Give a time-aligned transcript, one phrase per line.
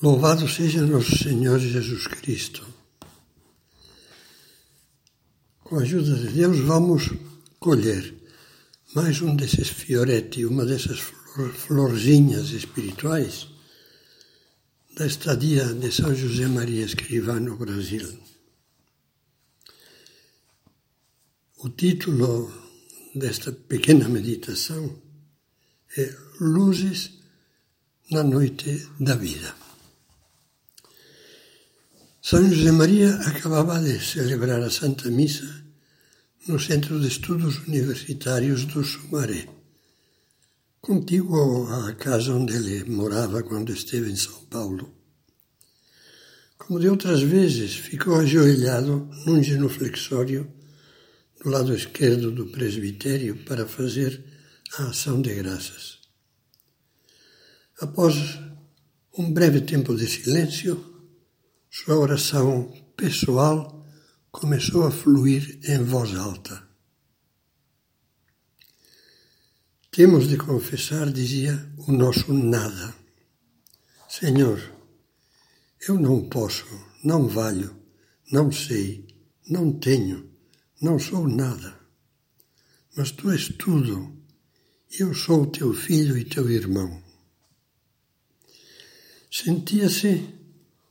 [0.00, 2.64] Louvado seja nosso Senhor Jesus Cristo.
[5.64, 7.10] Com a ajuda de Deus, vamos
[7.58, 8.14] colher
[8.94, 13.48] mais um desses fioretti, uma dessas florzinhas espirituais
[14.94, 18.06] da estadia de São José Maria Escrivá no Brasil.
[21.56, 22.52] O título
[23.16, 25.02] desta pequena meditação
[25.96, 27.18] é Luzes
[28.12, 29.67] na Noite da Vida.
[32.28, 35.64] São José Maria acabava de celebrar a Santa Missa
[36.46, 39.48] no Centro de Estudos Universitários do Sumaré,
[40.78, 44.94] contíguo à casa onde ele morava quando esteve em São Paulo.
[46.58, 50.52] Como de outras vezes, ficou ajoelhado num genuflexório
[51.42, 54.22] do lado esquerdo do presbitério para fazer
[54.76, 55.98] a ação de graças.
[57.80, 58.38] Após
[59.16, 60.87] um breve tempo de silêncio,
[61.70, 63.86] sua oração pessoal
[64.30, 66.66] começou a fluir em voz alta.
[69.90, 72.94] Temos de confessar, dizia, o nosso nada.
[74.08, 74.60] Senhor,
[75.86, 76.66] eu não posso,
[77.04, 77.76] não valho,
[78.30, 79.06] não sei,
[79.48, 80.30] não tenho,
[80.80, 81.78] não sou nada.
[82.96, 84.16] Mas tu és tudo,
[84.98, 87.02] eu sou teu filho e teu irmão.
[89.30, 90.37] Sentia-se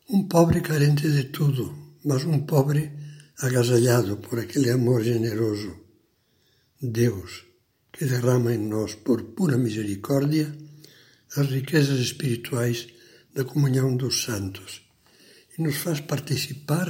[0.10, 2.92] um pobre carente de tudo, mas um pobre
[3.40, 5.76] agasalhado por aquele amor generoso.
[6.82, 7.44] Deus,
[7.92, 10.56] que derrama em nós, por pura misericórdia,
[11.36, 12.88] as riquezas espirituais
[13.36, 14.82] da comunhão dos santos
[15.58, 16.88] e nos faz participar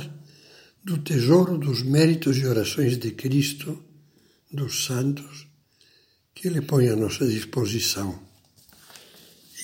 [0.84, 3.84] do tesouro dos méritos e orações de Cristo,
[4.52, 5.48] dos santos,
[6.36, 8.22] que Ele põe à nossa disposição.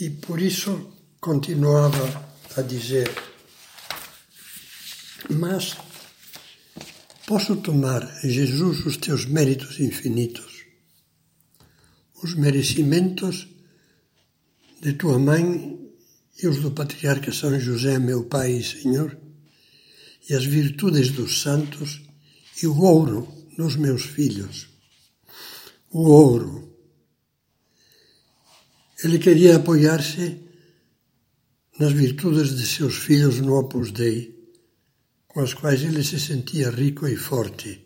[0.02, 3.10] E por isso continuava a dizer
[5.30, 5.78] mas
[7.26, 10.66] posso tomar, Jesus, os teus méritos infinitos,
[12.22, 13.48] os merecimentos
[14.82, 15.80] de tua mãe
[16.42, 19.18] e os do patriarca São José, meu Pai e Senhor,
[20.30, 22.02] e as virtudes dos santos
[22.62, 24.68] e o ouro dos meus filhos.
[25.92, 26.74] O ouro.
[29.04, 30.42] Ele queria apoiar-se
[31.80, 34.43] nas virtudes de seus filhos no Opus Dei
[35.34, 37.84] com as quais ele se sentia rico e forte,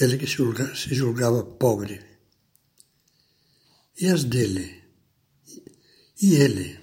[0.00, 2.00] ele que se julgava pobre.
[4.00, 4.82] E as dele?
[6.20, 6.80] E ele?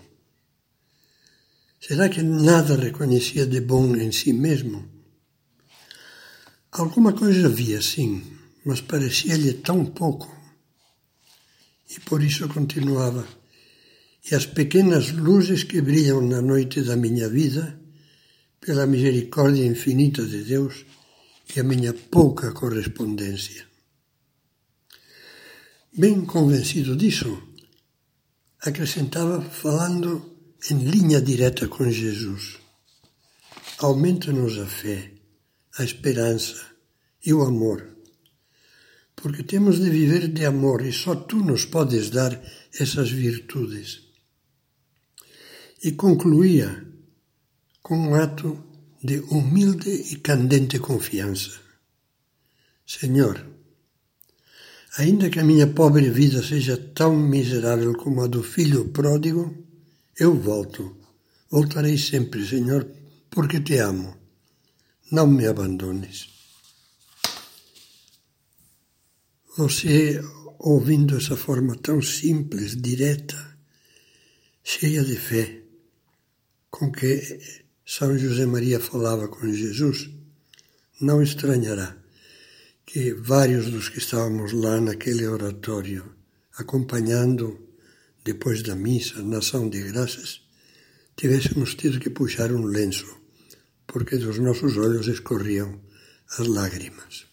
[1.82, 4.90] Será que nada reconhecia de bom em si mesmo?
[6.72, 8.24] Alguma coisa havia, sim,
[8.64, 10.34] mas parecia-lhe tão pouco.
[11.90, 13.28] E por isso continuava.
[14.32, 17.80] E as pequenas luzes que brilham na noite da minha vida
[18.60, 20.86] pela misericórdia infinita de Deus
[21.56, 23.68] e a minha pouca correspondência.
[25.98, 27.42] Bem convencido disso,
[28.62, 30.38] acrescentava falando
[30.70, 32.60] em linha direta com Jesus.
[33.80, 35.12] Aumenta-nos a fé,
[35.78, 36.62] a esperança
[37.26, 37.96] e o amor,
[39.16, 42.40] porque temos de viver de amor e só tu nos podes dar
[42.78, 44.02] essas virtudes.
[45.84, 46.89] E concluía
[47.82, 48.64] com um ato
[49.04, 51.60] de humilde e candente confiança.
[52.86, 53.46] Senhor,
[54.98, 59.56] ainda que a minha pobre vida seja tão miserável como a do filho pródigo,
[60.18, 60.98] eu volto.
[61.50, 62.86] Voltarei sempre, Senhor,
[63.30, 64.18] porque te amo.
[65.12, 66.30] Não me abandones.
[69.58, 70.22] Você,
[70.60, 73.58] ouvindo essa forma tão simples, direta,
[74.64, 75.64] cheia de fé,
[76.70, 80.12] com que são José Maria falava com Jesus,
[81.02, 81.98] não estranhará
[82.86, 86.06] que vários dos que estávamos lá naquele oratório,
[86.56, 87.60] acompanhando
[88.24, 90.40] depois da missa, na ação de graças,
[91.16, 93.08] tivéssemos tido que puxar um lenço,
[93.88, 95.82] porque dos nossos olhos escorriam
[96.38, 97.29] as lágrimas.